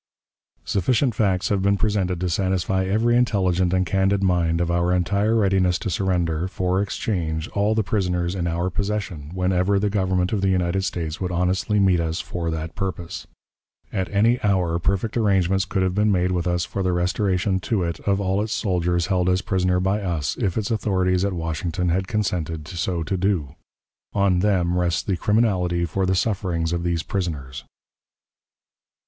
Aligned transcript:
Sufficient 0.65 1.13
facts 1.13 1.49
have 1.49 1.61
been 1.61 1.77
presented 1.77 2.19
to 2.21 2.27
satisfy 2.31 2.85
every 2.85 3.15
intelligent 3.15 3.71
and 3.71 3.85
candid 3.85 4.23
mind 4.23 4.59
of 4.59 4.71
our 4.71 4.91
entire 4.91 5.35
readiness 5.35 5.77
to 5.77 5.91
surrender, 5.91 6.47
for 6.47 6.81
exchange, 6.81 7.47
all 7.49 7.75
the 7.75 7.83
prisoners 7.83 8.33
in 8.33 8.47
our 8.47 8.71
possession, 8.71 9.29
whenever 9.35 9.77
the 9.77 9.91
Government 9.91 10.33
of 10.33 10.41
the 10.41 10.49
United 10.49 10.83
States 10.83 11.21
would 11.21 11.31
honestly 11.31 11.79
meet 11.79 11.99
us 11.99 12.19
for 12.19 12.49
that 12.49 12.73
purpose. 12.73 13.27
At 13.93 14.09
any 14.09 14.41
hour 14.41 14.79
perfect 14.79 15.15
arrangements 15.17 15.65
could 15.65 15.83
have 15.83 15.93
been 15.93 16.11
made 16.11 16.31
with 16.31 16.47
us 16.47 16.65
for 16.65 16.81
the 16.81 16.93
restoration 16.93 17.59
to 17.59 17.83
it 17.83 17.99
of 17.99 18.19
all 18.19 18.41
its 18.41 18.53
soldiers 18.53 19.05
held 19.05 19.29
as 19.29 19.43
prisoners 19.43 19.83
by 19.83 20.01
us, 20.01 20.35
if 20.35 20.57
its 20.57 20.71
authorities 20.71 21.23
at 21.23 21.33
Washington 21.33 21.89
had 21.89 22.07
consented 22.07 22.67
so 22.67 23.03
to 23.03 23.15
do. 23.17 23.53
On 24.13 24.39
them 24.39 24.79
rests 24.79 25.03
the 25.03 25.15
criminality 25.15 25.85
for 25.85 26.07
the 26.07 26.15
sufferings 26.15 26.73
of 26.73 26.81
these 26.81 27.03
prisoners. 27.03 27.65